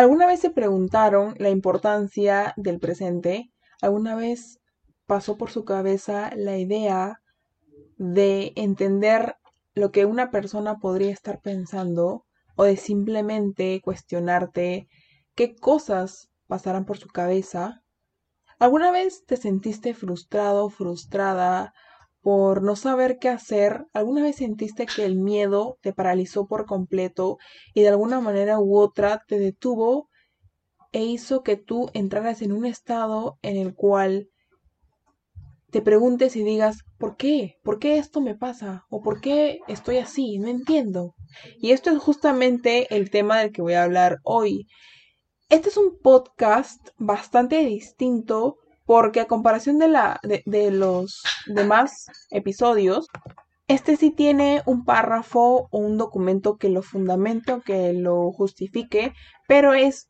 ¿Alguna 0.00 0.26
vez 0.26 0.40
se 0.40 0.48
preguntaron 0.48 1.34
la 1.36 1.50
importancia 1.50 2.54
del 2.56 2.80
presente? 2.80 3.52
¿Alguna 3.82 4.16
vez 4.16 4.58
pasó 5.04 5.36
por 5.36 5.50
su 5.50 5.66
cabeza 5.66 6.30
la 6.34 6.56
idea 6.56 7.20
de 7.98 8.54
entender 8.56 9.36
lo 9.74 9.92
que 9.92 10.06
una 10.06 10.30
persona 10.30 10.78
podría 10.78 11.12
estar 11.12 11.42
pensando 11.42 12.24
o 12.56 12.64
de 12.64 12.78
simplemente 12.78 13.82
cuestionarte 13.84 14.88
qué 15.34 15.54
cosas 15.54 16.30
pasarán 16.46 16.86
por 16.86 16.96
su 16.96 17.08
cabeza? 17.08 17.82
¿Alguna 18.58 18.92
vez 18.92 19.26
te 19.26 19.36
sentiste 19.36 19.92
frustrado, 19.92 20.70
frustrada 20.70 21.74
por 22.22 22.62
no 22.62 22.76
saber 22.76 23.18
qué 23.18 23.28
hacer? 23.28 23.86
¿Alguna 23.92 24.22
vez 24.22 24.36
sentiste 24.36 24.86
que 24.86 25.04
el 25.04 25.16
miedo 25.16 25.78
te 25.80 25.92
paralizó 25.92 26.46
por 26.46 26.66
completo 26.66 27.38
y 27.74 27.82
de 27.82 27.88
alguna 27.88 28.20
manera 28.20 28.58
u 28.58 28.76
otra 28.78 29.24
te 29.26 29.38
detuvo 29.38 30.08
e 30.92 31.02
hizo 31.04 31.42
que 31.42 31.56
tú 31.56 31.90
entraras 31.94 32.42
en 32.42 32.52
un 32.52 32.66
estado 32.66 33.38
en 33.42 33.56
el 33.56 33.74
cual 33.74 34.28
te 35.70 35.82
preguntes 35.82 36.34
y 36.34 36.42
digas, 36.42 36.78
¿por 36.98 37.16
qué? 37.16 37.58
¿Por 37.62 37.78
qué 37.78 37.98
esto 37.98 38.20
me 38.20 38.34
pasa? 38.34 38.86
¿O 38.90 39.02
por 39.02 39.20
qué 39.20 39.60
estoy 39.68 39.98
así? 39.98 40.38
No 40.38 40.48
entiendo. 40.48 41.14
Y 41.60 41.70
esto 41.70 41.90
es 41.90 41.98
justamente 41.98 42.94
el 42.94 43.10
tema 43.10 43.38
del 43.38 43.52
que 43.52 43.62
voy 43.62 43.74
a 43.74 43.84
hablar 43.84 44.18
hoy. 44.24 44.66
Este 45.48 45.68
es 45.68 45.76
un 45.76 45.98
podcast 46.02 46.88
bastante 46.98 47.64
distinto 47.64 48.56
porque 48.90 49.20
a 49.20 49.28
comparación 49.28 49.78
de, 49.78 49.86
la, 49.86 50.18
de, 50.24 50.70
los 50.72 51.22
demás 51.46 52.06
episodios, 52.30 53.06
este 53.68 53.96
sí 53.96 54.10
tiene 54.10 54.64
un 54.66 54.84
párrafo 54.84 55.68
o 55.70 55.78
un 55.78 55.96
documento 55.96 56.56
que 56.56 56.70
lo 56.70 56.82
fundamente 56.82 57.56
que 57.64 57.92
lo 57.92 58.32
justifique, 58.32 59.12
pero 59.46 59.74
es 59.74 60.08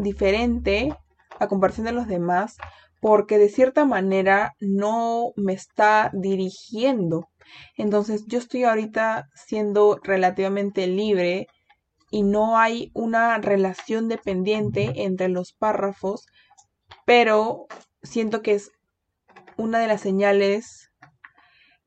diferente 0.00 0.92
a 1.38 1.46
comparación 1.46 1.86
de 1.86 1.92
los 1.92 2.08
demás 2.08 2.56
porque 3.00 3.38
de 3.38 3.48
cierta 3.48 3.84
manera 3.84 4.56
no 4.58 5.30
me 5.36 5.52
está 5.52 6.10
dirigiendo. 6.12 7.28
Entonces 7.76 8.24
yo 8.26 8.40
estoy 8.40 8.64
ahorita 8.64 9.28
siendo 9.36 10.00
relativamente 10.02 10.88
libre 10.88 11.46
y 12.10 12.24
no 12.24 12.58
hay 12.58 12.90
una 12.92 13.38
relación 13.38 14.08
dependiente 14.08 15.04
entre 15.04 15.28
los 15.28 15.52
párrafos, 15.52 16.26
pero 17.04 17.68
siento 18.06 18.42
que 18.42 18.54
es 18.54 18.70
una 19.56 19.78
de 19.78 19.86
las 19.86 20.00
señales 20.00 20.90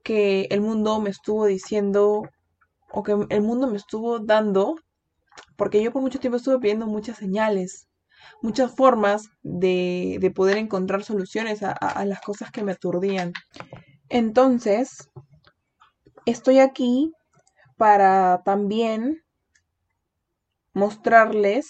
que 0.03 0.47
el 0.49 0.61
mundo 0.61 0.99
me 0.99 1.09
estuvo 1.09 1.45
diciendo 1.45 2.23
o 2.91 3.03
que 3.03 3.15
el 3.29 3.41
mundo 3.41 3.67
me 3.67 3.77
estuvo 3.77 4.19
dando, 4.19 4.75
porque 5.55 5.83
yo 5.83 5.91
por 5.91 6.01
mucho 6.01 6.19
tiempo 6.19 6.37
estuve 6.37 6.59
pidiendo 6.59 6.87
muchas 6.87 7.17
señales, 7.17 7.87
muchas 8.41 8.75
formas 8.75 9.29
de, 9.41 10.31
poder 10.35 10.57
encontrar 10.57 11.03
soluciones 11.03 11.63
a, 11.63 11.71
a 11.71 12.05
las 12.05 12.21
cosas 12.21 12.51
que 12.51 12.63
me 12.63 12.71
aturdían. 12.71 13.33
Entonces, 14.09 15.09
estoy 16.25 16.59
aquí 16.59 17.11
para 17.77 18.41
también 18.43 19.23
mostrarles 20.73 21.67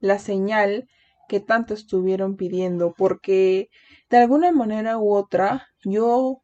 la 0.00 0.18
señal 0.18 0.88
que 1.28 1.40
tanto 1.40 1.74
estuvieron 1.74 2.36
pidiendo, 2.36 2.94
porque 2.96 3.68
de 4.10 4.16
alguna 4.18 4.52
manera 4.52 4.98
u 4.98 5.14
otra 5.14 5.66
yo 5.84 6.42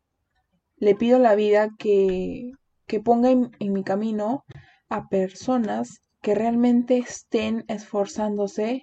le 0.76 0.94
pido 0.94 1.16
a 1.16 1.20
la 1.20 1.34
vida 1.34 1.70
que, 1.78 2.52
que 2.86 3.00
ponga 3.00 3.30
en, 3.30 3.50
en 3.60 3.72
mi 3.72 3.84
camino 3.84 4.44
a 4.88 5.08
personas 5.08 6.00
que 6.20 6.34
realmente 6.34 6.98
estén 6.98 7.64
esforzándose 7.68 8.82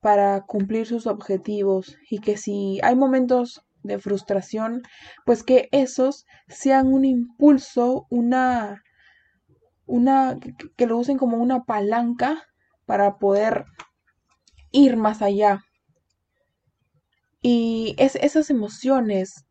para 0.00 0.42
cumplir 0.42 0.86
sus 0.86 1.06
objetivos 1.06 1.96
y 2.10 2.18
que 2.18 2.36
si 2.36 2.80
hay 2.82 2.96
momentos 2.96 3.62
de 3.82 3.98
frustración, 3.98 4.82
pues 5.24 5.42
que 5.42 5.68
esos 5.72 6.24
sean 6.48 6.92
un 6.92 7.04
impulso, 7.04 8.06
una 8.10 8.82
una 9.86 10.38
que 10.76 10.86
lo 10.86 10.96
usen 10.96 11.18
como 11.18 11.36
una 11.36 11.64
palanca 11.64 12.44
para 12.86 13.18
poder 13.18 13.64
ir 14.72 14.96
más 14.96 15.22
allá. 15.22 15.60
Y 17.40 17.94
es 17.98 18.16
esas 18.16 18.50
emociones 18.50 19.44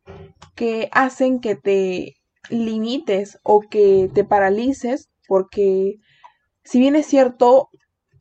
que 0.56 0.90
hacen 0.92 1.40
que 1.40 1.56
te 1.56 2.16
limites 2.50 3.38
o 3.44 3.62
que 3.62 4.10
te 4.14 4.24
paralices, 4.24 5.10
porque 5.28 5.96
si 6.64 6.80
bien 6.80 6.96
es 6.96 7.06
cierto, 7.06 7.70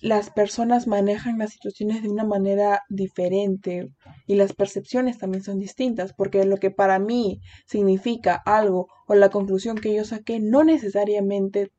las 0.01 0.31
personas 0.31 0.87
manejan 0.87 1.39
las 1.39 1.53
situaciones 1.53 2.03
de 2.03 2.09
una 2.09 2.25
manera 2.25 2.83
diferente 2.89 3.89
y 4.27 4.35
las 4.37 4.55
percepciones 4.55 5.19
también 5.19 5.45
son 5.45 5.59
distintas, 5.59 6.15
porque 6.15 6.45
lo 6.45 6.57
que 6.57 6.71
para 6.71 6.99
mí 6.99 7.41
significa 7.67 8.41
algo 8.47 8.89
o 9.07 9.15
la 9.15 9.29
conclusión 9.29 9.77
que 9.77 9.95
yo 9.95 10.05
saqué 10.05 10.41
no 10.41 10.65
necesariamente 10.65 11.71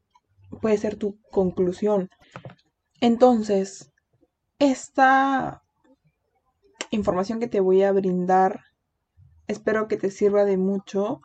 puede 0.62 0.78
ser 0.78 0.98
tu 0.98 1.18
conclusión. 1.32 2.10
Entonces, 3.00 3.91
esta 4.62 5.64
información 6.92 7.40
que 7.40 7.48
te 7.48 7.60
voy 7.60 7.82
a 7.82 7.92
brindar, 7.92 8.60
espero 9.48 9.88
que 9.88 9.98
te 9.98 10.12
sirva 10.12 10.46
de 10.46 10.58
mucho 10.58 11.22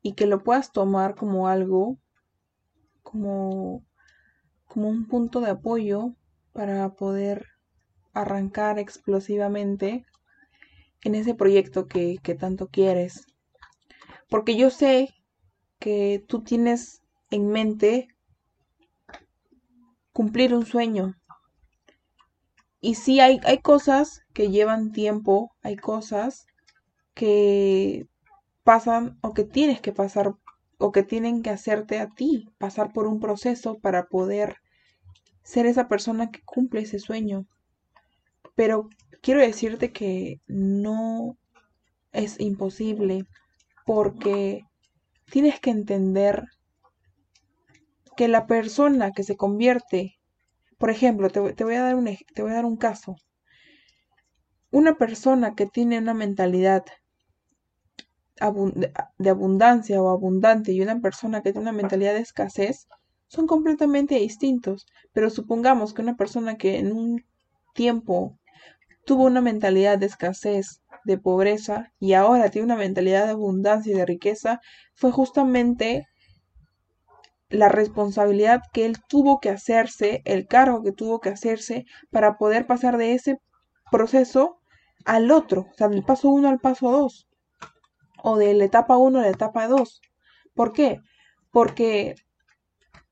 y 0.00 0.12
que 0.12 0.26
lo 0.26 0.44
puedas 0.44 0.70
tomar 0.70 1.16
como 1.16 1.48
algo, 1.48 1.98
como, 3.02 3.84
como 4.68 4.88
un 4.88 5.08
punto 5.08 5.40
de 5.40 5.50
apoyo 5.50 6.14
para 6.52 6.94
poder 6.94 7.48
arrancar 8.12 8.78
explosivamente 8.78 10.06
en 11.02 11.16
ese 11.16 11.34
proyecto 11.34 11.88
que, 11.88 12.18
que 12.22 12.36
tanto 12.36 12.68
quieres. 12.68 13.26
Porque 14.28 14.54
yo 14.56 14.70
sé 14.70 15.08
que 15.80 16.24
tú 16.28 16.44
tienes 16.44 17.02
en 17.30 17.48
mente 17.48 18.06
cumplir 20.12 20.54
un 20.54 20.64
sueño. 20.64 21.16
Y 22.82 22.96
sí, 22.96 23.20
hay, 23.20 23.40
hay 23.44 23.58
cosas 23.58 24.22
que 24.34 24.50
llevan 24.50 24.90
tiempo, 24.90 25.52
hay 25.62 25.76
cosas 25.76 26.46
que 27.14 28.06
pasan 28.64 29.18
o 29.22 29.32
que 29.32 29.44
tienes 29.44 29.80
que 29.80 29.92
pasar 29.92 30.34
o 30.78 30.90
que 30.90 31.04
tienen 31.04 31.42
que 31.42 31.50
hacerte 31.50 32.00
a 32.00 32.08
ti, 32.08 32.50
pasar 32.58 32.92
por 32.92 33.06
un 33.06 33.20
proceso 33.20 33.78
para 33.78 34.06
poder 34.08 34.56
ser 35.44 35.66
esa 35.66 35.86
persona 35.86 36.32
que 36.32 36.42
cumple 36.42 36.80
ese 36.80 36.98
sueño. 36.98 37.46
Pero 38.56 38.88
quiero 39.20 39.40
decirte 39.40 39.92
que 39.92 40.40
no 40.48 41.36
es 42.10 42.40
imposible 42.40 43.26
porque 43.86 44.64
tienes 45.30 45.60
que 45.60 45.70
entender 45.70 46.46
que 48.16 48.26
la 48.26 48.48
persona 48.48 49.12
que 49.12 49.22
se 49.22 49.36
convierte, 49.36 50.16
por 50.82 50.90
ejemplo, 50.90 51.30
te, 51.30 51.38
voy 51.38 51.74
a 51.76 51.82
dar 51.84 51.94
un, 51.94 52.06
te 52.34 52.42
voy 52.42 52.50
a 52.50 52.54
dar 52.56 52.64
un 52.64 52.76
caso. 52.76 53.14
Una 54.72 54.96
persona 54.96 55.54
que 55.54 55.66
tiene 55.66 55.96
una 55.96 56.12
mentalidad 56.12 56.82
de 59.16 59.30
abundancia 59.30 60.02
o 60.02 60.08
abundante 60.08 60.72
y 60.72 60.80
una 60.80 60.98
persona 60.98 61.40
que 61.40 61.52
tiene 61.52 61.70
una 61.70 61.78
mentalidad 61.80 62.14
de 62.14 62.22
escasez 62.22 62.88
son 63.28 63.46
completamente 63.46 64.16
distintos. 64.16 64.86
Pero 65.12 65.30
supongamos 65.30 65.94
que 65.94 66.02
una 66.02 66.16
persona 66.16 66.56
que 66.56 66.80
en 66.80 66.90
un 66.90 67.24
tiempo 67.74 68.40
tuvo 69.06 69.26
una 69.26 69.40
mentalidad 69.40 69.98
de 69.98 70.06
escasez, 70.06 70.82
de 71.04 71.16
pobreza 71.16 71.92
y 72.00 72.14
ahora 72.14 72.50
tiene 72.50 72.64
una 72.64 72.76
mentalidad 72.76 73.26
de 73.26 73.30
abundancia 73.30 73.92
y 73.92 73.96
de 73.98 74.04
riqueza, 74.04 74.60
fue 74.96 75.12
justamente 75.12 76.08
la 77.52 77.68
responsabilidad 77.68 78.62
que 78.72 78.86
él 78.86 78.96
tuvo 79.08 79.38
que 79.38 79.50
hacerse, 79.50 80.22
el 80.24 80.46
cargo 80.46 80.82
que 80.82 80.92
tuvo 80.92 81.20
que 81.20 81.28
hacerse 81.28 81.84
para 82.10 82.38
poder 82.38 82.66
pasar 82.66 82.96
de 82.96 83.14
ese 83.14 83.38
proceso 83.90 84.58
al 85.04 85.30
otro, 85.30 85.68
o 85.70 85.74
sea, 85.76 85.88
del 85.88 86.02
paso 86.02 86.30
1 86.30 86.48
al 86.48 86.60
paso 86.60 86.90
2, 86.90 87.28
o 88.22 88.36
de 88.36 88.54
la 88.54 88.64
etapa 88.64 88.96
1 88.96 89.18
a 89.18 89.22
la 89.22 89.28
etapa 89.28 89.68
2. 89.68 90.00
¿Por 90.54 90.72
qué? 90.72 91.00
Porque 91.50 92.14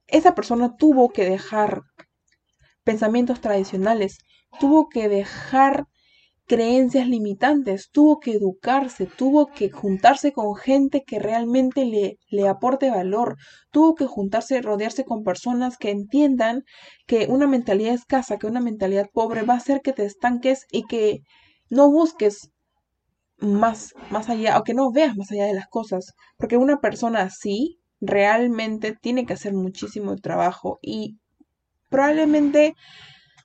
esa 0.07 0.35
persona 0.35 0.77
tuvo 0.77 1.11
que 1.11 1.29
dejar 1.29 1.83
pensamientos 2.83 3.41
tradicionales, 3.41 4.19
tuvo 4.59 4.89
que 4.89 5.09
dejar 5.09 5.87
creencias 6.51 7.07
limitantes, 7.07 7.91
tuvo 7.93 8.19
que 8.19 8.33
educarse, 8.33 9.07
tuvo 9.07 9.47
que 9.53 9.71
juntarse 9.71 10.33
con 10.33 10.57
gente 10.57 11.05
que 11.07 11.21
realmente 11.21 11.85
le, 11.85 12.19
le 12.29 12.49
aporte 12.49 12.91
valor, 12.91 13.37
tuvo 13.71 13.95
que 13.95 14.07
juntarse, 14.07 14.61
rodearse 14.61 15.05
con 15.05 15.23
personas 15.23 15.79
que 15.79 15.91
entiendan 15.91 16.65
que 17.07 17.29
una 17.29 17.47
mentalidad 17.47 17.95
escasa, 17.95 18.37
que 18.37 18.49
una 18.49 18.61
mentalidad 18.61 19.07
pobre 19.13 19.43
va 19.43 19.55
a 19.55 19.59
hacer 19.59 19.81
que 19.81 19.93
te 19.93 20.05
estanques 20.05 20.67
y 20.73 20.83
que 20.89 21.21
no 21.69 21.89
busques 21.89 22.51
más, 23.39 23.95
más 24.11 24.29
allá, 24.29 24.59
o 24.59 24.65
que 24.65 24.75
no 24.75 24.91
veas 24.91 25.17
más 25.17 25.31
allá 25.31 25.47
de 25.47 25.55
las 25.55 25.69
cosas, 25.69 26.15
porque 26.37 26.57
una 26.57 26.81
persona 26.81 27.21
así 27.23 27.79
realmente 28.01 28.97
tiene 29.01 29.25
que 29.25 29.35
hacer 29.35 29.53
muchísimo 29.55 30.17
trabajo 30.17 30.81
y 30.83 31.21
probablemente 31.91 32.75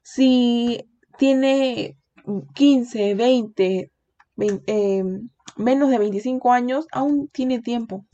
Si 0.04 0.86
tiene 1.18 1.98
15, 2.54 3.16
20, 3.16 3.92
menos 5.58 5.90
de 5.90 5.98
25 5.98 6.52
años, 6.52 6.88
aún 6.92 7.30
tiene 7.30 7.62
tiempo. 7.62 8.06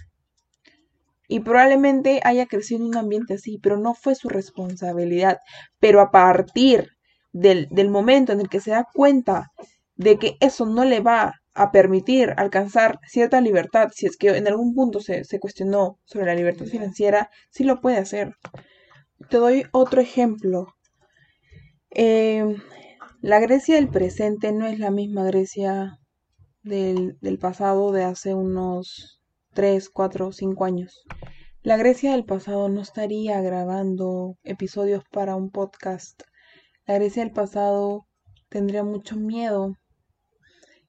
Y 1.27 1.39
probablemente 1.39 2.19
haya 2.23 2.45
crecido 2.45 2.81
en 2.81 2.87
un 2.87 2.97
ambiente 2.97 3.35
así, 3.35 3.57
pero 3.57 3.77
no 3.77 3.93
fue 3.93 4.15
su 4.15 4.27
responsabilidad. 4.27 5.39
Pero 5.79 6.01
a 6.01 6.11
partir 6.11 6.89
del, 7.31 7.67
del 7.71 7.89
momento 7.89 8.33
en 8.33 8.41
el 8.41 8.49
que 8.49 8.59
se 8.59 8.71
da 8.71 8.85
cuenta 8.93 9.51
de 9.95 10.17
que 10.19 10.35
eso 10.41 10.65
no 10.65 10.83
le 10.83 10.99
va 10.99 11.35
a 11.53 11.71
permitir 11.71 12.33
alcanzar 12.37 12.99
cierta 13.07 13.41
libertad, 13.41 13.89
si 13.93 14.05
es 14.05 14.17
que 14.17 14.29
en 14.29 14.47
algún 14.47 14.73
punto 14.73 14.99
se, 14.99 15.23
se 15.23 15.39
cuestionó 15.39 15.99
sobre 16.05 16.25
la 16.25 16.35
libertad 16.35 16.65
financiera, 16.65 17.29
sí 17.49 17.63
lo 17.63 17.81
puede 17.81 17.97
hacer. 17.97 18.35
Te 19.29 19.37
doy 19.37 19.65
otro 19.71 20.01
ejemplo. 20.01 20.67
Eh, 21.91 22.55
la 23.21 23.39
Grecia 23.39 23.75
del 23.75 23.87
presente 23.87 24.51
no 24.51 24.65
es 24.65 24.79
la 24.79 24.89
misma 24.89 25.23
Grecia 25.23 25.99
del, 26.63 27.19
del 27.21 27.37
pasado 27.37 27.91
de 27.91 28.03
hace 28.03 28.33
unos 28.33 29.21
3, 29.53 29.89
4, 29.89 30.31
5 30.31 30.65
años. 30.65 31.03
La 31.61 31.77
Grecia 31.77 32.13
del 32.13 32.25
pasado 32.25 32.67
no 32.67 32.81
estaría 32.81 33.39
grabando 33.41 34.37
episodios 34.43 35.03
para 35.11 35.35
un 35.35 35.51
podcast. 35.51 36.23
La 36.87 36.95
Grecia 36.95 37.23
del 37.23 37.31
pasado 37.31 38.07
tendría 38.49 38.83
mucho 38.83 39.17
miedo 39.17 39.75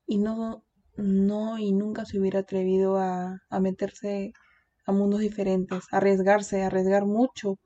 y 0.06 0.17
no, 0.17 0.64
no 0.96 1.58
y 1.58 1.73
nunca 1.73 2.06
se 2.06 2.19
hubiera 2.19 2.40
atrevido 2.40 2.96
a, 2.96 3.40
a 3.50 3.61
meterse 3.61 4.32
a 4.87 4.93
mundos 4.93 5.20
diferentes, 5.20 5.85
arriesgarse, 5.90 6.62
arriesgar 6.62 7.05
mucho, 7.05 7.58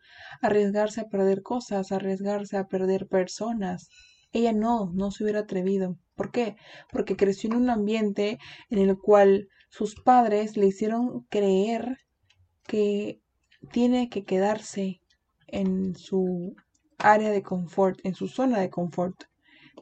arriesgarse 0.42 1.02
a 1.02 1.08
perder 1.08 1.42
cosas, 1.42 1.92
arriesgarse 1.92 2.56
a 2.56 2.66
perder 2.66 3.06
personas. 3.06 3.88
Ella 4.32 4.52
no, 4.52 4.90
no 4.93 5.11
se 5.11 5.25
hubiera 5.25 5.40
atrevido. 5.40 5.99
¿Por 6.14 6.31
qué? 6.31 6.56
Porque 6.93 7.17
creció 7.17 7.50
en 7.50 7.56
un 7.56 7.70
ambiente 7.70 8.38
en 8.70 8.78
el 8.78 8.99
cual 8.99 9.49
sus 9.69 9.94
padres 9.94 10.56
le 10.56 10.67
hicieron 10.67 11.26
creer 11.28 11.99
que 12.67 13.20
tiene 13.73 14.08
que 14.08 14.25
quedarse 14.25 15.00
en 15.46 15.94
su 15.94 16.55
área 16.99 17.31
de 17.31 17.43
confort, 17.43 17.99
en 18.05 18.14
su 18.14 18.28
zona 18.28 18.61
de 18.61 18.70
confort. 18.70 19.25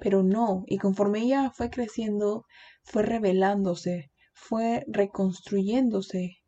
Pero 0.01 0.23
no, 0.23 0.65
y 0.67 0.79
conforme 0.79 1.21
ella 1.21 1.51
fue 1.51 1.71
creciendo, 1.71 2.45
fue 2.83 3.03
revelándose, 3.03 4.11
fue 4.33 4.85
reconstruyéndose 4.89 6.39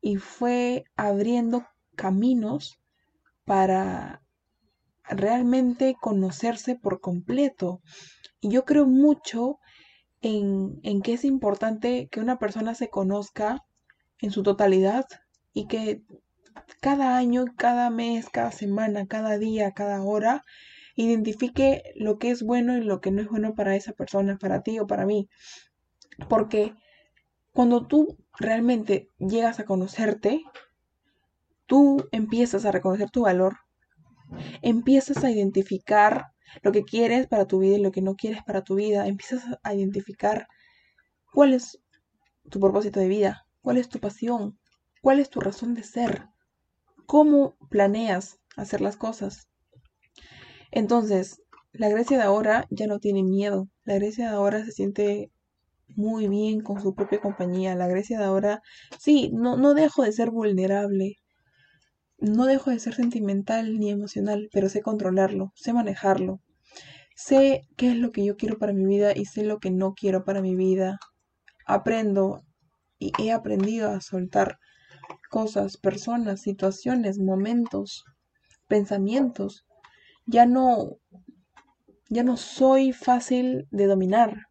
y 0.00 0.16
fue 0.16 0.84
abriendo 0.96 1.66
caminos 1.94 2.80
para 3.44 4.22
realmente 5.08 5.96
conocerse 6.00 6.76
por 6.76 7.00
completo. 7.00 7.80
Y 8.40 8.50
yo 8.50 8.64
creo 8.64 8.86
mucho 8.86 9.58
en, 10.20 10.80
en 10.82 11.02
que 11.02 11.14
es 11.14 11.24
importante 11.24 12.08
que 12.10 12.20
una 12.20 12.38
persona 12.38 12.74
se 12.74 12.88
conozca 12.88 13.64
en 14.18 14.30
su 14.30 14.42
totalidad 14.42 15.04
y 15.52 15.66
que 15.66 16.02
cada 16.80 17.16
año, 17.16 17.44
cada 17.56 17.90
mes, 17.90 18.28
cada 18.30 18.52
semana, 18.52 19.06
cada 19.06 19.38
día, 19.38 19.72
cada 19.72 20.02
hora, 20.02 20.44
identifique 20.94 21.82
lo 21.94 22.18
que 22.18 22.30
es 22.30 22.42
bueno 22.42 22.76
y 22.76 22.82
lo 22.82 23.00
que 23.00 23.10
no 23.10 23.20
es 23.20 23.28
bueno 23.28 23.54
para 23.54 23.76
esa 23.76 23.92
persona, 23.92 24.38
para 24.38 24.62
ti 24.62 24.78
o 24.78 24.86
para 24.86 25.06
mí. 25.06 25.28
Porque 26.28 26.74
cuando 27.52 27.86
tú 27.86 28.18
realmente 28.38 29.10
llegas 29.18 29.60
a 29.60 29.64
conocerte, 29.64 30.42
tú 31.66 32.08
empiezas 32.12 32.64
a 32.64 32.72
reconocer 32.72 33.10
tu 33.10 33.22
valor, 33.22 33.56
empiezas 34.62 35.24
a 35.24 35.30
identificar 35.30 36.26
lo 36.62 36.72
que 36.72 36.84
quieres 36.84 37.26
para 37.26 37.46
tu 37.46 37.58
vida 37.58 37.76
y 37.76 37.82
lo 37.82 37.92
que 37.92 38.02
no 38.02 38.14
quieres 38.14 38.42
para 38.44 38.62
tu 38.62 38.76
vida, 38.76 39.06
empiezas 39.06 39.44
a 39.62 39.74
identificar 39.74 40.46
cuál 41.32 41.54
es 41.54 41.78
tu 42.50 42.60
propósito 42.60 43.00
de 43.00 43.08
vida, 43.08 43.46
cuál 43.60 43.78
es 43.78 43.88
tu 43.88 43.98
pasión, 43.98 44.58
cuál 45.02 45.20
es 45.20 45.30
tu 45.30 45.40
razón 45.40 45.74
de 45.74 45.82
ser, 45.82 46.28
cómo 47.06 47.56
planeas 47.68 48.38
hacer 48.56 48.80
las 48.80 48.96
cosas. 48.96 49.48
Entonces, 50.70 51.42
la 51.72 51.88
Grecia 51.88 52.16
de 52.16 52.24
ahora 52.24 52.66
ya 52.70 52.86
no 52.86 52.98
tiene 52.98 53.22
miedo, 53.22 53.68
la 53.84 53.94
Grecia 53.96 54.30
de 54.30 54.36
ahora 54.36 54.64
se 54.64 54.72
siente 54.72 55.30
muy 55.94 56.28
bien 56.28 56.60
con 56.60 56.80
su 56.80 56.94
propia 56.94 57.20
compañía. 57.20 57.74
La 57.74 57.86
Grecia 57.86 58.18
de 58.18 58.24
ahora, 58.24 58.62
sí, 58.98 59.30
no, 59.32 59.56
no 59.56 59.74
dejo 59.74 60.02
de 60.02 60.12
ser 60.12 60.30
vulnerable, 60.30 61.16
no 62.18 62.46
dejo 62.46 62.70
de 62.70 62.78
ser 62.78 62.94
sentimental 62.94 63.78
ni 63.78 63.90
emocional, 63.90 64.48
pero 64.52 64.68
sé 64.68 64.82
controlarlo, 64.82 65.52
sé 65.54 65.72
manejarlo. 65.72 66.40
Sé 67.14 67.62
qué 67.76 67.90
es 67.92 67.96
lo 67.96 68.12
que 68.12 68.24
yo 68.24 68.36
quiero 68.36 68.58
para 68.58 68.74
mi 68.74 68.84
vida 68.84 69.12
y 69.16 69.24
sé 69.24 69.42
lo 69.42 69.58
que 69.58 69.70
no 69.70 69.94
quiero 69.94 70.24
para 70.24 70.42
mi 70.42 70.54
vida. 70.54 70.98
Aprendo 71.66 72.42
y 72.98 73.12
he 73.18 73.32
aprendido 73.32 73.90
a 73.90 74.00
soltar 74.00 74.58
cosas, 75.30 75.78
personas, 75.78 76.42
situaciones, 76.42 77.18
momentos, 77.18 78.04
pensamientos. 78.68 79.64
Ya 80.26 80.44
no 80.46 80.98
ya 82.08 82.22
no 82.22 82.36
soy 82.36 82.92
fácil 82.92 83.66
de 83.70 83.86
dominar. 83.86 84.42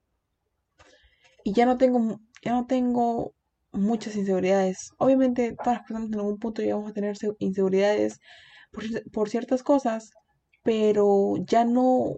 Y 1.43 1.53
ya 1.53 1.67
no 1.67 1.77
tengo 1.77 2.19
ya 2.43 2.53
no 2.53 2.65
tengo 2.65 3.34
muchas 3.75 4.15
inseguridades. 4.15 4.91
Obviamente 4.97 5.53
todas 5.53 5.79
las 5.79 5.87
personas 5.87 6.09
en 6.09 6.15
algún 6.15 6.39
punto 6.39 6.61
llegamos 6.61 6.89
a 6.89 6.93
tener 6.93 7.15
inseguridades 7.39 8.19
por, 9.11 9.29
ciertas 9.29 9.63
cosas, 9.63 10.11
pero 10.63 11.35
ya 11.45 11.65
no, 11.65 12.15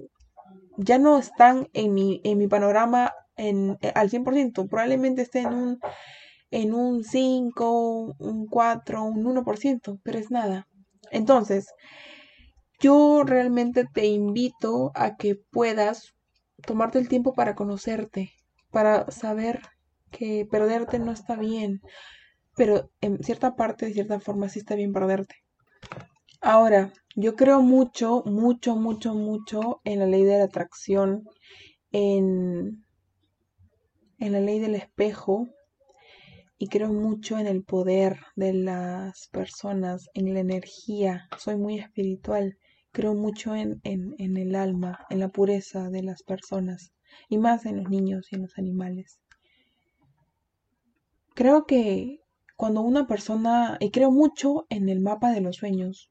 ya 0.78 0.98
no 0.98 1.18
están 1.18 1.68
en 1.74 1.94
mi, 1.94 2.22
en 2.24 2.38
mi 2.38 2.48
panorama 2.48 3.14
en, 3.36 3.78
eh, 3.82 3.92
al 3.96 4.10
100%. 4.10 4.68
Probablemente 4.68 5.22
esté 5.22 5.40
en 5.42 5.54
un, 5.54 5.80
en 6.52 6.74
un 6.74 7.04
5, 7.04 8.16
un 8.18 8.48
4, 8.48 9.04
un 9.04 9.24
1%, 9.26 10.00
pero 10.04 10.20
es 10.20 10.32
nada. 10.32 10.68
Entonces, 11.12 11.68
yo 12.80 13.24
realmente 13.26 13.86
te 13.86 14.06
invito 14.06 14.92
a 14.96 15.16
que 15.16 15.36
puedas 15.36 16.14
tomarte 16.66 17.00
el 17.00 17.08
tiempo 17.08 17.34
para 17.34 17.56
conocerte, 17.56 18.32
para 18.72 19.10
saber 19.12 19.62
que 20.12 20.48
perderte 20.50 21.00
no 21.00 21.12
está 21.12 21.36
bien, 21.36 21.82
pero 22.56 22.90
en 23.02 23.24
cierta 23.24 23.56
parte, 23.56 23.86
de 23.86 23.94
cierta 23.94 24.20
forma, 24.20 24.50
sí 24.50 24.60
está 24.60 24.76
bien 24.76 24.94
perderte. 24.94 25.36
Ahora, 26.42 26.94
yo 27.16 27.36
creo 27.36 27.62
mucho, 27.62 28.24
mucho, 28.26 28.76
mucho, 28.76 29.14
mucho 29.14 29.82
en 29.84 30.00
la 30.00 30.06
ley 30.06 30.24
de 30.24 30.38
la 30.38 30.46
atracción, 30.46 31.24
en, 31.92 32.86
en 34.20 34.32
la 34.32 34.40
ley 34.40 34.60
del 34.60 34.76
espejo, 34.76 35.48
y 36.60 36.70
creo 36.70 36.92
mucho 36.92 37.38
en 37.38 37.46
el 37.48 37.64
poder 37.64 38.18
de 38.36 38.54
las 38.54 39.28
personas, 39.32 40.10
en 40.16 40.34
la 40.34 40.40
energía. 40.40 41.28
Soy 41.38 41.56
muy 41.56 41.78
espiritual. 41.78 42.58
Creo 42.92 43.14
mucho 43.14 43.54
en, 43.54 43.80
en, 43.84 44.16
en 44.18 44.38
el 44.38 44.56
alma, 44.56 45.06
en 45.12 45.20
la 45.20 45.30
pureza 45.30 45.90
de 45.90 46.02
las 46.02 46.24
personas, 46.24 46.94
y 47.30 47.38
más 47.38 47.68
en 47.68 47.78
los 47.78 47.90
niños 47.92 48.28
y 48.32 48.38
en 48.38 48.42
los 48.44 48.58
animales. 48.58 49.20
Creo 51.38 51.68
que 51.68 52.20
cuando 52.56 52.82
una 52.82 53.06
persona, 53.06 53.78
y 53.80 53.92
creo 53.92 54.10
mucho 54.10 54.66
en 54.70 54.90
el 54.90 55.02
mapa 55.02 55.32
de 55.32 55.42
los 55.42 55.58
sueños, 55.58 56.10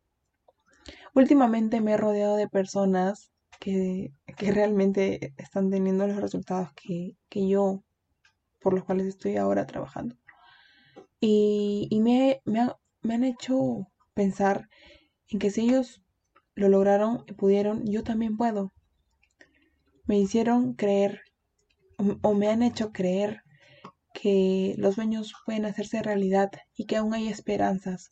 últimamente 1.16 1.80
me 1.80 1.94
he 1.94 1.96
rodeado 1.96 2.36
de 2.36 2.46
personas 2.46 3.32
que, 3.58 4.12
que 4.36 4.52
realmente 4.52 5.34
están 5.36 5.68
teniendo 5.68 6.06
los 6.06 6.18
resultados 6.18 6.68
que, 6.74 7.16
que, 7.28 7.48
yo, 7.48 7.82
por 8.60 8.72
los 8.72 8.84
cuales 8.84 9.08
estoy 9.08 9.36
ahora 9.36 9.66
trabajando. 9.66 10.14
Y, 11.18 11.88
y 11.90 11.98
me, 12.02 12.40
me, 12.44 12.70
me 13.02 13.14
han 13.14 13.24
hecho 13.24 13.88
pensar 14.14 14.68
en 15.28 15.40
que 15.40 15.50
si 15.50 15.62
ellos 15.62 16.04
lo 16.54 16.68
lograron 16.68 17.24
y 17.26 17.32
pudieron, 17.32 17.84
yo 17.84 18.04
también 18.04 18.36
puedo. 18.36 18.72
Me 20.04 20.20
hicieron 20.20 20.74
creer 20.74 21.22
o 22.22 22.34
me 22.34 22.46
han 22.46 22.62
hecho 22.62 22.92
creer 22.92 23.42
que 24.20 24.74
los 24.78 24.94
sueños 24.94 25.34
pueden 25.44 25.66
hacerse 25.66 26.02
realidad 26.02 26.50
y 26.74 26.86
que 26.86 26.96
aún 26.96 27.12
hay 27.14 27.28
esperanzas. 27.28 28.10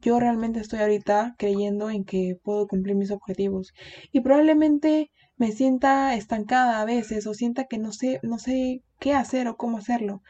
Yo 0.00 0.18
realmente 0.20 0.60
estoy 0.60 0.80
ahorita 0.80 1.34
creyendo 1.38 1.90
en 1.90 2.04
que 2.04 2.36
puedo 2.42 2.66
cumplir 2.66 2.96
mis 2.96 3.10
objetivos 3.10 3.72
y 4.12 4.20
probablemente 4.20 5.10
me 5.36 5.52
sienta 5.52 6.14
estancada 6.14 6.80
a 6.80 6.84
veces 6.84 7.26
o 7.26 7.34
sienta 7.34 7.66
que 7.66 7.78
no 7.78 7.92
sé, 7.92 8.20
no 8.22 8.38
sé 8.38 8.82
qué 8.98 9.14
hacer 9.14 9.48
o 9.48 9.56
cómo 9.56 9.78
hacerlo, 9.78 10.22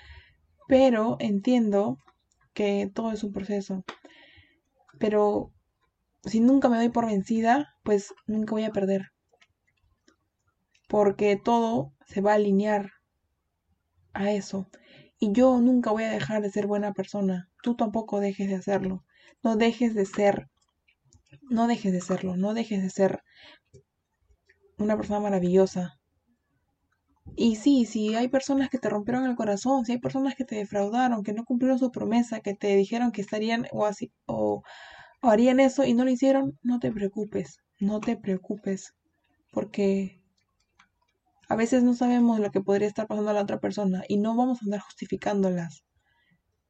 pero 0.68 1.16
entiendo 1.20 1.96
que 2.52 2.90
todo 2.92 3.12
es 3.12 3.24
un 3.24 3.32
proceso. 3.32 3.84
Pero 4.98 5.52
si 6.24 6.40
nunca 6.40 6.68
me 6.68 6.76
doy 6.76 6.90
por 6.90 7.06
vencida, 7.06 7.68
pues 7.82 8.12
nunca 8.26 8.52
voy 8.52 8.64
a 8.64 8.72
perder. 8.72 9.06
Porque 10.88 11.36
todo 11.42 11.92
se 12.06 12.20
va 12.20 12.32
a 12.32 12.36
alinear 12.36 12.90
a 14.12 14.32
eso. 14.32 14.68
Y 15.18 15.32
yo 15.32 15.58
nunca 15.60 15.90
voy 15.90 16.04
a 16.04 16.10
dejar 16.10 16.42
de 16.42 16.50
ser 16.50 16.66
buena 16.66 16.92
persona. 16.92 17.50
Tú 17.62 17.74
tampoco 17.74 18.20
dejes 18.20 18.48
de 18.48 18.54
hacerlo. 18.54 19.04
No 19.42 19.56
dejes 19.56 19.94
de 19.94 20.06
ser. 20.06 20.48
No 21.50 21.66
dejes 21.66 21.92
de 21.92 22.00
serlo. 22.00 22.36
No 22.36 22.54
dejes 22.54 22.82
de 22.82 22.90
ser 22.90 23.22
una 24.78 24.96
persona 24.96 25.20
maravillosa. 25.20 25.98
Y 27.36 27.56
sí, 27.56 27.84
si 27.84 28.14
hay 28.14 28.28
personas 28.28 28.68
que 28.68 28.78
te 28.78 28.88
rompieron 28.88 29.24
el 29.24 29.36
corazón, 29.36 29.84
si 29.84 29.92
hay 29.92 29.98
personas 29.98 30.34
que 30.34 30.44
te 30.44 30.56
defraudaron, 30.56 31.22
que 31.22 31.32
no 31.32 31.44
cumplieron 31.44 31.78
su 31.78 31.90
promesa, 31.90 32.40
que 32.40 32.54
te 32.54 32.74
dijeron 32.76 33.12
que 33.12 33.20
estarían 33.20 33.66
o 33.72 33.86
así 33.86 34.10
o 34.26 34.62
harían 35.22 35.60
eso 35.60 35.84
y 35.84 35.94
no 35.94 36.04
lo 36.04 36.10
hicieron, 36.10 36.58
no 36.62 36.78
te 36.78 36.90
preocupes, 36.92 37.58
no 37.80 38.00
te 38.00 38.16
preocupes, 38.16 38.94
porque 39.52 40.17
a 41.48 41.56
veces 41.56 41.82
no 41.82 41.94
sabemos 41.94 42.40
lo 42.40 42.50
que 42.50 42.60
podría 42.60 42.88
estar 42.88 43.06
pasando 43.06 43.30
a 43.30 43.34
la 43.34 43.42
otra 43.42 43.58
persona 43.58 44.04
y 44.06 44.18
no 44.18 44.36
vamos 44.36 44.60
a 44.60 44.64
andar 44.66 44.80
justificándolas. 44.80 45.82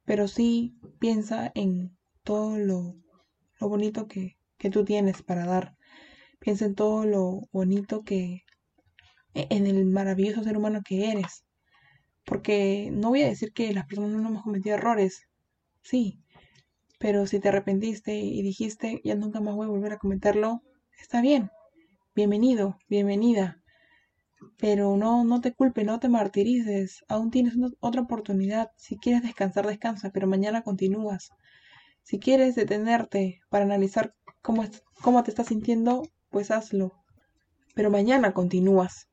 Pero 0.04 0.28
sí 0.28 0.78
piensa 1.00 1.50
en 1.54 1.96
todo 2.22 2.58
lo, 2.58 2.96
lo 3.60 3.68
bonito 3.68 4.06
que, 4.06 4.38
que 4.56 4.70
tú 4.70 4.84
tienes 4.84 5.22
para 5.22 5.46
dar. 5.46 5.76
Piensa 6.38 6.64
en 6.64 6.76
todo 6.76 7.04
lo 7.04 7.48
bonito 7.52 8.04
que, 8.04 8.44
e, 9.34 9.46
en 9.50 9.66
el 9.66 9.84
maravilloso 9.84 10.44
ser 10.44 10.56
humano 10.56 10.82
que 10.84 11.10
eres. 11.10 11.44
Porque 12.24 12.90
no 12.92 13.08
voy 13.08 13.22
a 13.22 13.28
decir 13.28 13.52
que 13.52 13.72
las 13.72 13.86
personas 13.86 14.20
no 14.20 14.28
hemos 14.28 14.44
cometido 14.44 14.76
errores. 14.76 15.22
Sí. 15.82 16.20
Pero 17.00 17.26
si 17.26 17.40
te 17.40 17.48
arrepentiste 17.48 18.16
y 18.16 18.42
dijiste, 18.42 19.00
ya 19.04 19.16
nunca 19.16 19.40
más 19.40 19.56
voy 19.56 19.66
a 19.66 19.70
volver 19.70 19.92
a 19.92 19.98
cometerlo, 19.98 20.62
está 21.00 21.20
bien. 21.20 21.50
Bienvenido, 22.14 22.78
bienvenida. 22.88 23.57
Pero 24.58 24.96
no, 24.96 25.24
no 25.24 25.40
te 25.40 25.52
culpes, 25.52 25.84
no 25.86 25.98
te 26.00 26.08
martirices. 26.08 27.04
Aún 27.08 27.30
tienes 27.30 27.54
otra 27.80 28.02
oportunidad. 28.02 28.70
Si 28.76 28.96
quieres 28.98 29.22
descansar, 29.22 29.66
descansa, 29.66 30.10
pero 30.10 30.26
mañana 30.26 30.62
continúas. 30.62 31.30
Si 32.02 32.18
quieres 32.18 32.54
detenerte 32.54 33.40
para 33.50 33.64
analizar 33.64 34.14
cómo, 34.42 34.64
cómo 35.02 35.22
te 35.22 35.30
estás 35.30 35.48
sintiendo, 35.48 36.02
pues 36.30 36.50
hazlo. 36.50 36.92
Pero 37.74 37.90
mañana 37.90 38.32
continúas. 38.32 39.08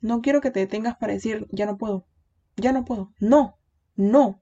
No 0.00 0.20
quiero 0.22 0.40
que 0.40 0.50
te 0.50 0.60
detengas 0.60 0.96
para 0.96 1.12
decir, 1.12 1.46
ya 1.50 1.66
no 1.66 1.76
puedo, 1.76 2.06
ya 2.56 2.72
no 2.72 2.84
puedo. 2.84 3.12
No, 3.20 3.58
no. 3.96 4.40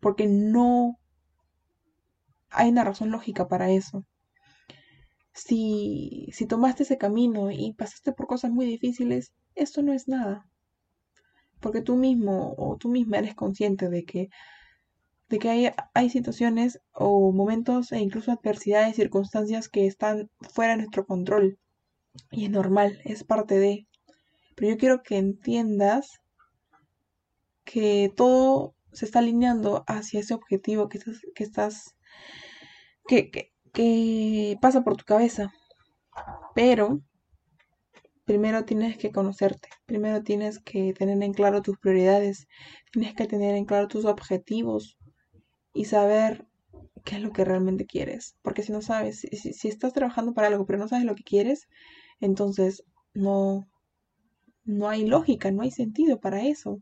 Porque 0.00 0.26
no 0.26 0.98
hay 2.50 2.68
una 2.70 2.84
razón 2.84 3.10
lógica 3.10 3.48
para 3.48 3.70
eso 3.70 4.04
si, 5.34 6.28
si 6.32 6.46
tomaste 6.46 6.82
ese 6.82 6.98
camino 6.98 7.50
y 7.50 7.72
pasaste 7.72 8.12
por 8.12 8.26
cosas 8.26 8.50
muy 8.50 8.66
difíciles, 8.66 9.32
esto 9.54 9.82
no 9.82 9.92
es 9.92 10.08
nada. 10.08 10.46
Porque 11.60 11.80
tú 11.80 11.96
mismo 11.96 12.54
o 12.58 12.76
tú 12.76 12.88
misma 12.88 13.18
eres 13.18 13.34
consciente 13.34 13.88
de 13.88 14.04
que, 14.04 14.28
de 15.28 15.38
que 15.38 15.48
hay, 15.48 15.70
hay 15.94 16.10
situaciones 16.10 16.80
o 16.92 17.32
momentos 17.32 17.92
e 17.92 17.98
incluso 17.98 18.32
adversidades, 18.32 18.96
circunstancias 18.96 19.68
que 19.68 19.86
están 19.86 20.30
fuera 20.52 20.72
de 20.72 20.78
nuestro 20.78 21.06
control. 21.06 21.58
Y 22.30 22.44
es 22.44 22.50
normal, 22.50 23.00
es 23.04 23.24
parte 23.24 23.58
de. 23.58 23.86
Pero 24.54 24.72
yo 24.72 24.78
quiero 24.78 25.02
que 25.02 25.16
entiendas 25.16 26.20
que 27.64 28.12
todo 28.14 28.74
se 28.92 29.06
está 29.06 29.20
alineando 29.20 29.84
hacia 29.86 30.20
ese 30.20 30.34
objetivo 30.34 30.88
que 30.88 30.98
estás, 30.98 31.20
que 31.34 31.44
estás, 31.44 31.96
que, 33.06 33.30
que, 33.30 33.51
que 33.72 34.58
pasa 34.60 34.82
por 34.82 34.96
tu 34.96 35.04
cabeza. 35.04 35.52
Pero 36.54 37.00
primero 38.24 38.64
tienes 38.64 38.96
que 38.98 39.10
conocerte, 39.10 39.68
primero 39.86 40.22
tienes 40.22 40.58
que 40.58 40.92
tener 40.94 41.22
en 41.22 41.32
claro 41.32 41.62
tus 41.62 41.78
prioridades, 41.78 42.46
tienes 42.92 43.14
que 43.14 43.26
tener 43.26 43.54
en 43.54 43.64
claro 43.64 43.88
tus 43.88 44.04
objetivos 44.04 44.96
y 45.74 45.86
saber 45.86 46.46
qué 47.04 47.16
es 47.16 47.22
lo 47.22 47.32
que 47.32 47.44
realmente 47.44 47.86
quieres. 47.86 48.36
Porque 48.42 48.62
si 48.62 48.72
no 48.72 48.82
sabes, 48.82 49.20
si, 49.20 49.68
estás 49.68 49.92
trabajando 49.92 50.34
para 50.34 50.48
algo 50.48 50.66
pero 50.66 50.78
no 50.78 50.88
sabes 50.88 51.04
lo 51.04 51.14
que 51.14 51.24
quieres, 51.24 51.68
entonces 52.20 52.84
no, 53.14 53.68
no 54.64 54.88
hay 54.88 55.06
lógica, 55.06 55.50
no 55.50 55.62
hay 55.62 55.70
sentido 55.70 56.20
para 56.20 56.42
eso. 56.44 56.80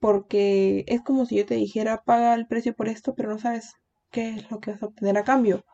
Porque 0.00 0.84
es 0.88 1.02
como 1.02 1.26
si 1.26 1.36
yo 1.36 1.46
te 1.46 1.54
dijera, 1.54 2.02
paga 2.04 2.34
el 2.34 2.46
precio 2.46 2.74
por 2.74 2.88
esto, 2.88 3.14
pero 3.14 3.30
no 3.30 3.38
sabes 3.38 3.74
qué 4.10 4.30
es 4.30 4.50
lo 4.50 4.60
que 4.60 4.72
vas 4.72 4.82
a 4.82 4.86
obtener 4.86 5.16
a 5.18 5.24
cambio. 5.24 5.64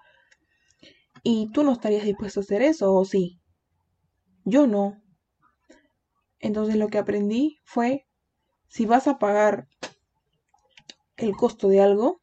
Y 1.22 1.50
tú 1.52 1.64
no 1.64 1.72
estarías 1.72 2.04
dispuesto 2.04 2.40
a 2.40 2.42
hacer 2.42 2.62
eso, 2.62 2.94
¿o 2.94 3.04
sí? 3.04 3.40
Yo 4.44 4.66
no. 4.66 5.02
Entonces 6.40 6.76
lo 6.76 6.88
que 6.88 6.98
aprendí 6.98 7.58
fue, 7.64 8.06
si 8.68 8.86
vas 8.86 9.08
a 9.08 9.18
pagar 9.18 9.68
el 11.16 11.36
costo 11.36 11.68
de 11.68 11.80
algo, 11.80 12.20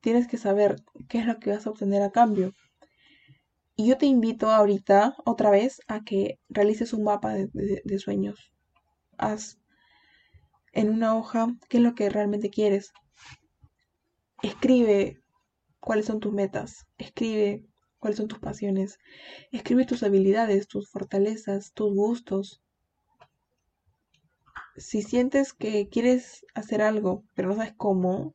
tienes 0.00 0.28
que 0.28 0.36
saber 0.36 0.76
qué 1.08 1.18
es 1.18 1.26
lo 1.26 1.38
que 1.38 1.50
vas 1.50 1.66
a 1.66 1.70
obtener 1.70 2.02
a 2.02 2.10
cambio. 2.10 2.52
Y 3.76 3.88
yo 3.88 3.98
te 3.98 4.06
invito 4.06 4.50
ahorita, 4.50 5.16
otra 5.24 5.50
vez, 5.50 5.80
a 5.88 6.04
que 6.04 6.38
realices 6.48 6.92
un 6.92 7.02
mapa 7.04 7.34
de, 7.34 7.98
sueños. 7.98 8.52
Haz 9.18 9.58
en 10.72 10.90
una 10.90 11.16
hoja 11.16 11.48
qué 11.68 11.78
es 11.78 11.82
lo 11.82 11.94
que 11.94 12.08
realmente 12.08 12.50
quieres. 12.50 12.92
Escribe 14.42 15.18
cuáles 15.80 16.06
son 16.06 16.20
tus 16.20 16.32
metas. 16.32 16.86
Escribe 16.98 17.64
cuáles 18.04 18.18
son 18.18 18.28
tus 18.28 18.38
pasiones. 18.38 18.98
Escribe 19.50 19.86
tus 19.86 20.02
habilidades, 20.02 20.68
tus 20.68 20.90
fortalezas, 20.90 21.72
tus 21.72 21.94
gustos. 21.94 22.62
Si 24.76 25.00
sientes 25.00 25.54
que 25.54 25.88
quieres 25.88 26.44
hacer 26.52 26.82
algo, 26.82 27.24
pero 27.34 27.48
no 27.48 27.54
sabes 27.54 27.72
cómo, 27.74 28.34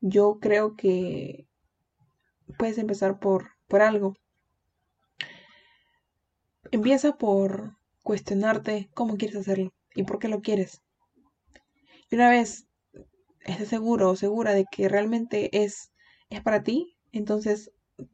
yo 0.00 0.38
creo 0.40 0.76
que 0.76 1.48
puedes 2.56 2.78
empezar 2.78 3.18
por, 3.18 3.48
por 3.66 3.82
algo. 3.82 4.14
Empieza 6.70 7.16
por 7.16 7.76
cuestionarte 8.04 8.88
cómo 8.94 9.16
quieres 9.16 9.38
hacerlo 9.38 9.74
y 9.96 10.04
por 10.04 10.20
qué 10.20 10.28
lo 10.28 10.42
quieres. 10.42 10.80
Y 12.08 12.14
una 12.14 12.30
vez 12.30 12.68
estés 13.40 13.68
seguro 13.68 14.10
o 14.10 14.14
segura 14.16 14.54
de 14.54 14.64
que 14.70 14.88
realmente 14.88 15.64
es, 15.64 15.90
es 16.30 16.40
para 16.40 16.62
ti, 16.62 16.96
entonces 17.10 17.72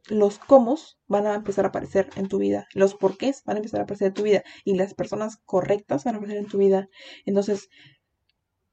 los 0.09 0.39
cómo 0.39 0.77
van 1.09 1.27
a 1.27 1.35
empezar 1.35 1.65
a 1.65 1.69
aparecer 1.69 2.09
en 2.17 2.29
tu 2.29 2.39
vida, 2.39 2.67
los 2.75 2.95
porqués 2.95 3.43
van 3.45 3.57
a 3.57 3.59
empezar 3.59 3.81
a 3.81 3.85
aparecer 3.85 4.09
en 4.09 4.15
tu 4.15 4.23
vida 4.23 4.43
y 4.65 4.75
las 4.75 4.95
personas 4.95 5.39
correctas 5.45 6.05
van 6.05 6.15
a 6.15 6.19
aparecer 6.19 6.43
en 6.43 6.49
tu 6.49 6.59
vida. 6.59 6.89
Entonces, 7.27 7.69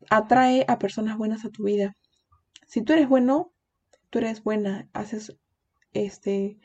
atrae 0.10 0.66
a 0.68 0.80
personas 0.80 1.18
buenas 1.18 1.46
a 1.46 1.50
tu 1.50 1.64
vida. 1.64 1.98
Si 2.68 2.82
tú 2.84 2.94
eres 2.94 3.10
bueno, 3.10 3.52
tú 4.10 4.20
eres 4.20 4.44
buena, 4.44 4.90
haces 4.94 5.36
este 5.94 6.60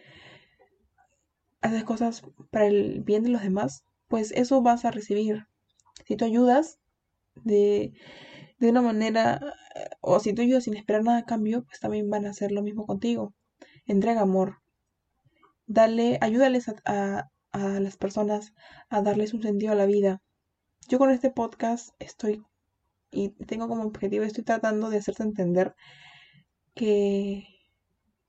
haces 1.62 1.84
cosas 1.84 2.22
para 2.50 2.66
el 2.66 3.00
bien 3.00 3.22
de 3.22 3.30
los 3.30 3.42
demás, 3.42 3.84
pues 4.08 4.32
eso 4.32 4.60
vas 4.60 4.84
a 4.84 4.90
recibir. 4.90 5.46
Si 6.06 6.16
tú 6.16 6.26
ayudas 6.26 6.78
de, 7.36 7.94
de 8.58 8.68
una 8.68 8.82
manera, 8.82 9.40
o 10.02 10.20
si 10.20 10.34
tú 10.34 10.42
ayudas 10.42 10.64
sin 10.64 10.76
esperar 10.76 11.02
nada 11.04 11.18
a 11.20 11.24
cambio, 11.24 11.64
pues 11.64 11.80
también 11.80 12.10
van 12.10 12.26
a 12.26 12.30
hacer 12.30 12.52
lo 12.52 12.62
mismo 12.62 12.84
contigo 12.86 13.34
entrega 13.86 14.22
amor. 14.22 14.58
Dale, 15.66 16.18
ayúdales 16.20 16.68
a, 16.68 17.30
a, 17.52 17.80
las 17.80 17.96
personas 17.96 18.54
a 18.90 19.02
darles 19.02 19.34
un 19.34 19.42
sentido 19.42 19.72
a 19.72 19.76
la 19.76 19.86
vida. 19.86 20.22
Yo 20.88 20.98
con 20.98 21.10
este 21.10 21.30
podcast 21.30 21.90
estoy 21.98 22.44
y 23.10 23.30
tengo 23.46 23.68
como 23.68 23.84
objetivo, 23.84 24.24
estoy 24.24 24.44
tratando 24.44 24.90
de 24.90 24.98
hacerte 24.98 25.22
entender 25.22 25.74
que, 26.74 27.46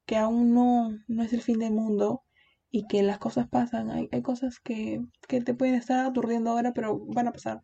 que 0.06 0.18
aún 0.18 0.54
no, 0.54 0.92
no 1.08 1.24
es 1.24 1.34
el 1.34 1.42
fin 1.42 1.60
del 1.60 1.74
mundo 1.74 2.24
y 2.72 2.88
que 2.88 3.04
las 3.04 3.18
cosas 3.18 3.48
pasan. 3.50 3.90
Hay, 3.90 4.10
hay 4.12 4.22
cosas 4.22 4.60
que, 4.60 5.02
que 5.28 5.42
te 5.42 5.54
pueden 5.56 5.76
estar 5.76 6.06
aturdiendo 6.06 6.52
ahora, 6.52 6.74
pero 6.74 7.00
van 7.08 7.28
a 7.28 7.32
pasar. 7.32 7.64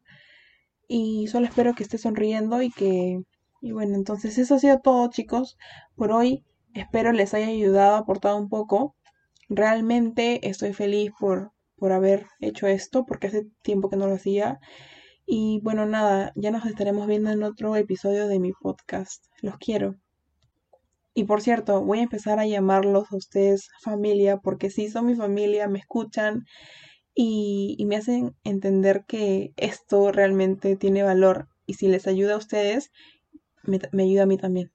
Y 0.87 1.27
solo 1.27 1.45
espero 1.47 1.73
que 1.73 1.83
estés 1.83 2.01
sonriendo 2.01 2.61
y 2.61 2.71
que... 2.71 3.21
Y 3.61 3.71
bueno, 3.73 3.95
entonces 3.95 4.37
eso 4.39 4.55
ha 4.55 4.59
sido 4.59 4.79
todo 4.79 5.09
chicos 5.09 5.57
por 5.95 6.11
hoy. 6.11 6.43
Espero 6.73 7.11
les 7.11 7.33
haya 7.33 7.47
ayudado, 7.47 7.95
aportado 7.95 8.37
un 8.37 8.47
poco. 8.49 8.95
Realmente 9.49 10.47
estoy 10.47 10.73
feliz 10.73 11.11
por, 11.19 11.51
por 11.75 11.91
haber 11.91 12.27
hecho 12.39 12.67
esto, 12.67 13.05
porque 13.05 13.27
hace 13.27 13.47
tiempo 13.61 13.89
que 13.89 13.97
no 13.97 14.07
lo 14.07 14.15
hacía. 14.15 14.59
Y 15.25 15.59
bueno, 15.63 15.85
nada, 15.85 16.31
ya 16.35 16.51
nos 16.51 16.65
estaremos 16.65 17.07
viendo 17.07 17.31
en 17.31 17.43
otro 17.43 17.75
episodio 17.75 18.27
de 18.27 18.39
mi 18.39 18.53
podcast. 18.53 19.25
Los 19.41 19.57
quiero. 19.57 19.95
Y 21.13 21.25
por 21.25 21.41
cierto, 21.41 21.83
voy 21.83 21.99
a 21.99 22.03
empezar 22.03 22.39
a 22.39 22.47
llamarlos 22.47 23.11
a 23.11 23.17
ustedes 23.17 23.67
familia, 23.83 24.37
porque 24.37 24.69
sí 24.69 24.89
son 24.89 25.07
mi 25.07 25.15
familia, 25.15 25.67
me 25.67 25.79
escuchan 25.79 26.45
y, 27.13 27.83
me 27.85 27.97
hacen 27.97 28.35
entender 28.45 29.03
que 29.05 29.51
esto 29.57 30.11
realmente 30.13 30.77
tiene 30.77 31.03
valor. 31.03 31.49
Y 31.65 31.73
si 31.73 31.87
les 31.87 32.07
ayuda 32.07 32.35
a 32.35 32.37
ustedes, 32.37 32.91
me 33.63 34.03
ayuda 34.03 34.23
a 34.23 34.27
mí 34.27 34.37
también. 34.37 34.71